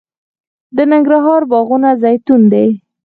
[0.75, 2.67] د ننګرهار باغونه زیتون دي